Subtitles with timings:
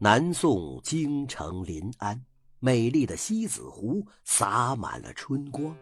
[0.00, 2.24] 南宋京城临安，
[2.60, 5.74] 美丽的西子湖洒满了春光。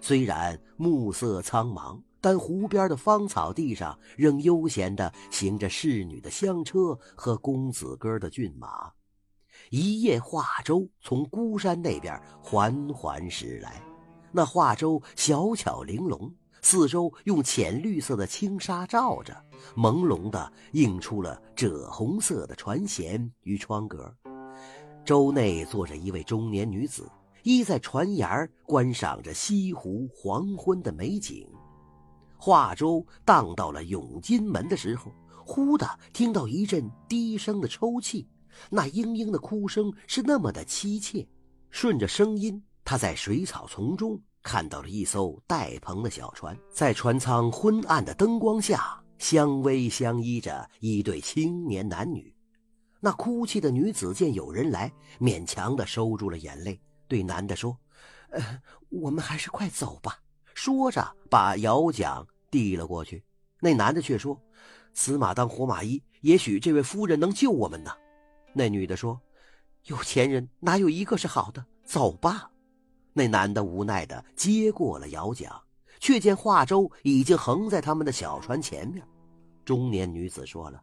[0.00, 8.90] 虽然暮色苍茫，但湖边的芳草地上仍悠闲地行着侍女的香车和公子哥的骏马。
[9.68, 13.82] 一叶化舟从孤山那边缓缓驶来，
[14.32, 16.34] 那化舟小巧玲珑。
[16.62, 19.34] 四周用浅绿色的轻纱罩着，
[19.74, 24.14] 朦胧地映出了赭红色的船舷与窗格。
[25.04, 27.10] 舟内坐着一位中年女子，
[27.42, 31.48] 依在船沿儿观赏着西湖黄昏的美景。
[32.36, 35.10] 画舟荡到了永金门的时候，
[35.44, 38.28] 忽的听到一阵低声的抽泣，
[38.70, 41.26] 那嘤嘤的哭声是那么的凄切。
[41.70, 44.20] 顺着声音，他在水草丛中。
[44.42, 52.34] 看到了一艘带篷的小船，在船舱昏暗的灯光下，相偎相依着一对青年男女。
[53.00, 57.76] 那哭泣的女子见有人来，勉强的收住了眼泪，对男的说
[58.30, 60.18] ：“呃，我们还是快走吧。”
[60.54, 63.24] 说着，把摇桨递了过去。
[63.60, 64.38] 那男的却说
[64.92, 67.90] ：“死马当活马医，也许这位夫人能救我们呢。”
[68.52, 69.18] 那女的说
[69.84, 71.64] ：“有钱人哪有一个是好的？
[71.84, 72.50] 走吧。”
[73.12, 75.50] 那男的无奈的接过了摇桨，
[75.98, 79.06] 却见华州已经横在他们的小船前面。
[79.64, 80.82] 中年女子说了：“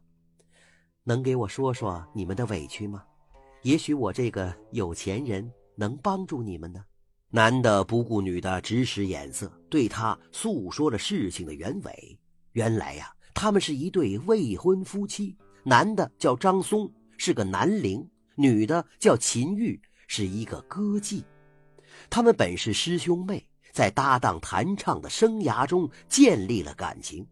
[1.03, 3.03] 能给我说说你们的委屈吗？
[3.63, 6.83] 也许我这个有钱人能帮助你们呢。”
[7.29, 12.17] 男的不顾女的直使眼色，对她诉说了事情的原委。
[12.53, 18.01] 原来呀，他们是一对未婚夫妻，男的叫张松，是个南陵；
[18.35, 21.21] 女的叫秦玉，是一个歌妓。
[22.09, 27.25] 他们本是师兄妹，在搭档弹唱的生涯中建立了感情。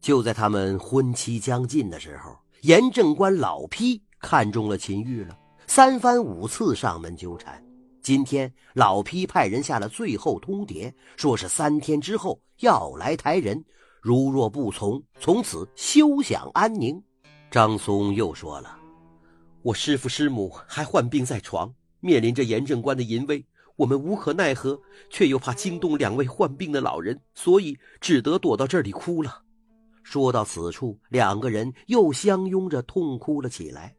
[0.00, 7.62] 就在他们婚期将近的时候，严正官老批看中了秦玉了，三番五次上门纠缠。
[8.02, 13.64] 今天老批派人下了最后通牒，说是三天之后要来抬人，
[14.00, 17.00] 如若不从，从此休想安宁。
[17.48, 18.76] 张松又说了
[19.62, 23.46] ：“我师父师母还患病在床，面临着严正官的淫威。”
[23.76, 29.42] 我们无可奈何，却又怕惊动两位患病的老人，所以只得躲到这里哭了。
[30.02, 33.94] 说到此处，两个人又相拥着痛哭了起来。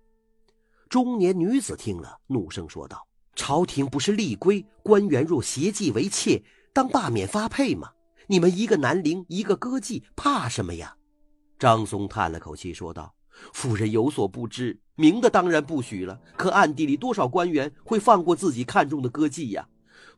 [0.89, 7.90] 中年女子听了，怒声说道：“朝廷不是立规，官员若携妓为妾，当罢免发配吗？
[8.28, 10.95] 你们一个南陵，一个歌妓，怕什么呀？”
[11.57, 13.13] 张松叹了口气说道
[13.54, 19.68] ：“夫人有所不知。”明的当然不许了，可暗地里多少官员会放过自己看中的歌妓呀？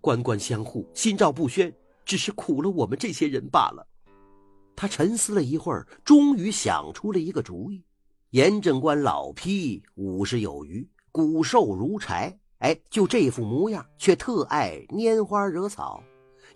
[0.01, 3.87] 官官相护，心照不宣，只是苦了我们这些人罢了。
[4.75, 7.81] 他沉思了一会儿，终于想出了一个主意。
[8.31, 16.03] 严正官老批五十有余，骨瘦如柴，哎，就这副模样，却特爱拈花惹草。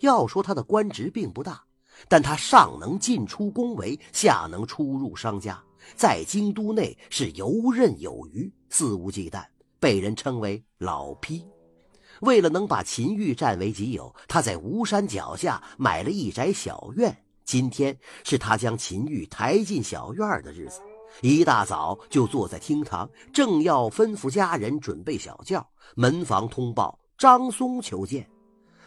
[0.00, 1.64] 要说他的官职并不大，
[2.08, 5.62] 但他上能进出宫闱，下能出入商家。
[5.96, 9.44] 在京都内是游刃有余，肆无忌惮，
[9.78, 11.44] 被人称为老批。
[12.20, 17.16] 为了能把秦玉占为己有，他在吴山脚下买了一宅小院。
[17.44, 20.80] 今天是他将秦玉抬进小院的日子，
[21.22, 25.66] 一大早就坐在厅堂，正要吩咐家人准备小轿。
[25.96, 28.28] 门房通报张松求见，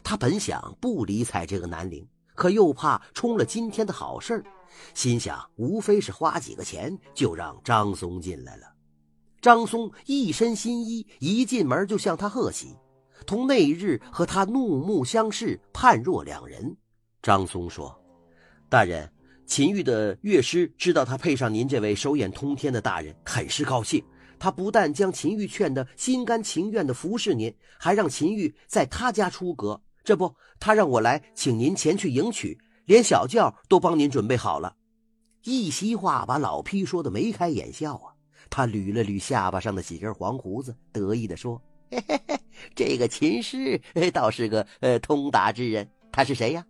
[0.03, 4.43] 他本想不理睬这个南陵，可又怕冲了今天的好事。
[4.93, 8.63] 心想，无非是花几个钱，就让张松进来了。
[9.41, 12.75] 张松一身新衣，一进门就向他贺喜，
[13.25, 16.75] 同那日和他怒目相视，判若两人。
[17.21, 17.93] 张松说
[18.69, 19.11] ：“大人，
[19.45, 24.03] 秦玉的乐师知道他配上您这位手眼通天的大人，很是高兴。
[24.39, 29.81] 他不但将秦玉劝得心甘情愿地服侍您，还让秦玉在他家出阁。
[30.03, 34.75] 这不，他让我来请您前去迎娶。”连小轿都帮您准备好了，
[35.43, 38.11] 一席话把老批说的眉开眼笑啊！
[38.49, 42.37] 他捋了捋下巴上的几根黄胡子，得意地说：“嘿嘿嘿，
[42.75, 43.81] 这个秦师
[44.13, 45.89] 倒是个呃通达之人。
[46.11, 46.65] 他是谁呀？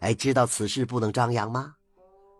[0.00, 1.74] 哎，知道此事不能张扬吗？”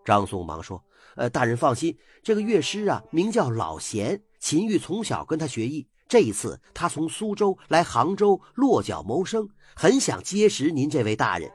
[0.03, 0.83] 张松忙说
[1.15, 4.19] ：“呃，大人放心，这个乐师啊，名叫老贤。
[4.39, 11.49] 秦玉从小跟他学艺，这一次他从苏州来杭州落脚谋生，很想结识您这位大人。”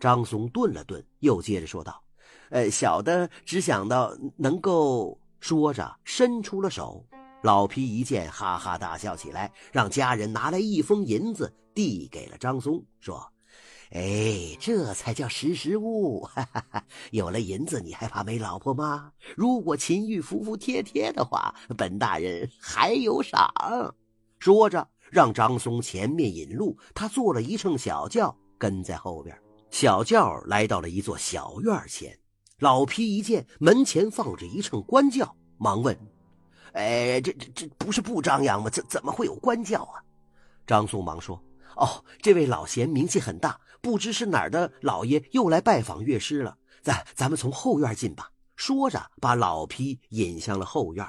[0.00, 2.02] 张松顿了顿，又接着说道
[2.50, 7.04] ：“呃，小的只想到能够……”说着伸出了手。
[7.42, 13.28] 老皮一见，哈哈大笑起来，让家人拿来一封银子递给了张松，说
[13.94, 16.22] ：“哎，这才叫识时务！
[16.22, 19.12] 哈哈哈，有了银子，你还怕没老婆吗？
[19.36, 23.52] 如果秦玉服服帖帖的话，本大人还有赏。
[24.38, 29.38] 说着，让张松前面引路，他坐了一乘小轿，跟在后边。
[29.70, 32.18] 小轿来到了一座小院前，
[32.60, 35.94] 老皮一见门前放着一乘官轿，忙问
[36.72, 38.70] ：“哎，这这这不是不张扬吗？
[38.70, 40.00] 怎怎么会有官轿啊？”
[40.66, 41.38] 张松忙说
[41.76, 48.30] ：“哦，这位老贤名气很大。”不知是哪儿的老爷又来拜访乐师了，咱咱们从后院进吧。
[48.54, 51.04] 说着，把老皮引向了后院。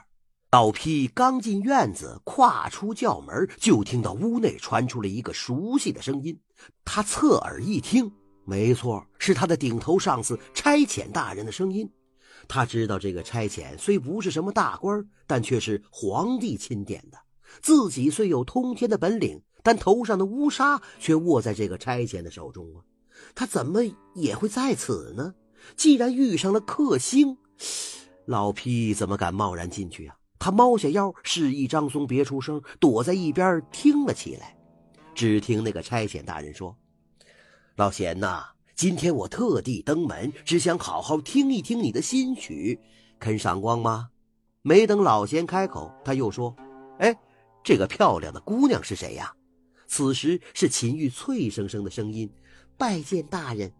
[0.49, 6.39] 老皮刚进院子，跨出轿门，就听到屋内传出了一个熟悉的声音。
[6.83, 8.11] 他侧耳一听，
[8.43, 11.87] 没错，是他的顶头上司差遣大人的声音。
[12.47, 17.19] 他知道这个差遣虽不是什么大官，但却是皇帝钦点的。
[17.61, 19.39] 自己虽有通天的本领。
[19.63, 22.83] 但头上的乌纱却握在这个差遣的手中啊！
[23.33, 23.81] 他怎么
[24.13, 25.33] 也会在此呢？
[25.77, 27.37] 既然遇上了克星，
[28.25, 30.15] 老皮怎么敢贸然进去啊？
[30.37, 34.57] 他猫下腰，示意张松别出声，躲在一边听了起来。
[35.15, 36.75] 只听那个差遣大人说
[37.77, 38.43] ：“老贤呐，
[38.75, 42.77] 今天我特地登门，只想好好听一听你的新曲，
[43.19, 44.09] 肯赏光吗？”
[44.63, 46.53] 没等老贤开口，他又说
[46.99, 47.15] ：“哎，
[47.63, 49.33] 这个漂亮的姑娘是谁呀？”
[49.93, 52.27] 此时是秦玉脆生生的声音
[52.79, 53.71] ：“拜见大人。”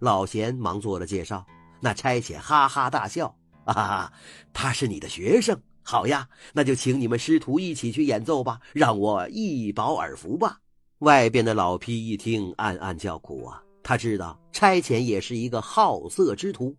[0.00, 1.46] 老贤忙做了介绍。
[1.78, 4.10] 那差遣哈哈大笑：“啊，
[4.54, 10.58] 他是你的学生，好呀，那就请你们师徒一起去演奏吧，让我一饱耳福吧。”
[11.00, 16.74] 外边的老批一听，暗暗叫苦啊，他知道差遣也是一个好色之徒。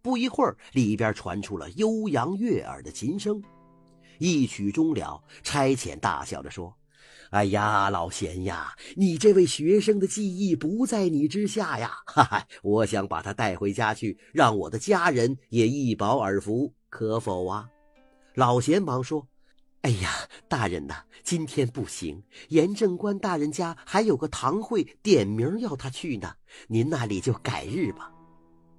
[0.00, 3.42] 不一会儿，里边传出了悠扬悦耳的琴声。
[4.18, 6.74] 一曲终了，差遣大笑着说。
[7.30, 11.90] 哎呀，老贤呀，你这位学生的技艺不在你之下呀！
[12.06, 17.68] 哈哈，我想把他带回家去，让我的家人也一饱耳福，可否啊？
[18.34, 19.26] 老贤忙说
[19.82, 20.10] ：“哎呀，
[20.48, 26.34] 大人呐，今天不行，严正官大人家还有个堂会，点名要他去呢。
[26.68, 28.12] 您那里就改日吧。”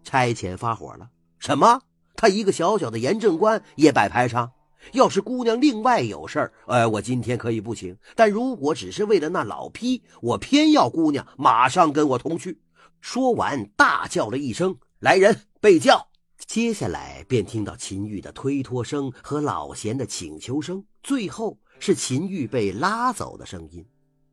[0.04, 1.82] 差遣发火了：“什么？
[2.16, 4.52] 他一个小小的严正官也摆排场？”
[4.94, 12.62] 要是姑娘另外有事儿，哎，我今天可以不请；但如果只是为了那老批，我偏要姑娘马上跟我同去。
[13.02, 16.08] 说完，大叫了一声：“来人，备轿！”
[16.46, 23.86] 接下来便听到秦玉的推脱声和老贤的请求声，最后是秦玉被拉走的声音。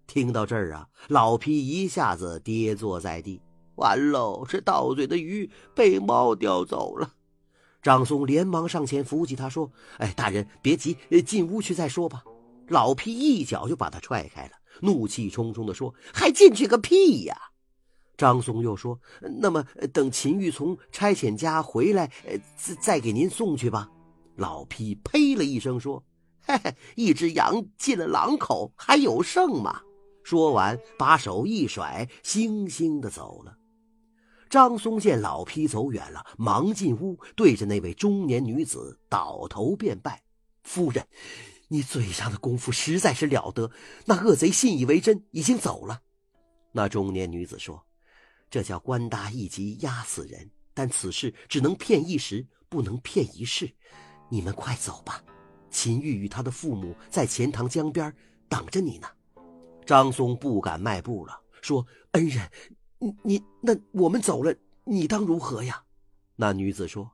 [0.07, 3.41] 听到这儿啊，老批一下子跌坐在地，
[3.77, 7.11] 完喽，这到嘴的鱼被猫叼走了。
[7.85, 12.25] 张松连忙上前扶起他，说：“哎，大人别急，进屋去再说吧。”
[12.69, 17.37] 老皮一脚就把他踹开了，怒气冲冲地说：“还进去个屁呀！”
[18.17, 22.11] 张松又说：“那么等秦玉从差遣家回来，
[22.57, 23.91] 再再给您送去吧。”
[24.37, 26.03] 老皮呸了一声说
[26.41, 29.83] ：“嘿嘿，一只羊进了狼口，还有剩吗？”
[30.25, 33.59] 说完，把手一甩，悻悻地走了。
[34.55, 40.23] 张松见老皮走远了，忙进屋，对着那位中年女子倒头便拜
[40.63, 41.05] ：“夫人，
[41.67, 43.69] 你嘴上的功夫实在是了得。
[44.05, 46.03] 那恶贼信以为真，已经走了。”
[46.71, 47.85] 那中年女子说
[48.49, 53.69] ：“这叫官大一级压死人，但此事只能骗一时，不能骗一世。
[54.31, 55.21] 你们快走吧，
[55.69, 58.15] 秦玉与他的父母在钱塘江边
[58.49, 59.09] 等着你呢。”
[59.85, 61.85] 张松不敢迈步了，说
[62.15, 62.49] ：“恩人。”
[63.23, 65.83] 你那我们走了，你当如何呀？
[66.37, 67.13] 那女子说：“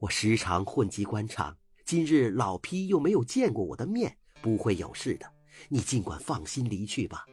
[0.00, 5.26] 我时常混迹官场，今日老批又没有见过我的面，不会有事的。
[5.68, 7.26] 你尽管放心离去吧，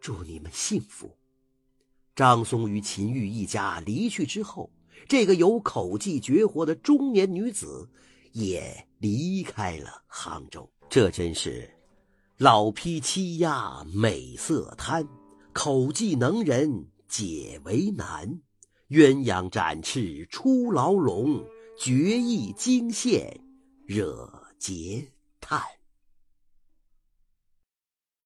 [0.00, 1.10] 祝你们幸福。”
[2.14, 4.70] 张松与秦玉一家离去之后，
[5.08, 7.88] 这个有口技绝活的中年女子
[8.32, 10.68] 也离开了杭州。
[10.88, 11.70] 这真是
[12.38, 15.06] 老批欺压美色贪，
[15.52, 16.88] 口技能人。
[17.08, 18.40] 解为难，
[18.88, 21.44] 鸳鸯展翅出牢笼，
[21.78, 23.40] 绝艺惊现
[23.86, 25.08] 惹嗟
[25.40, 25.60] 叹。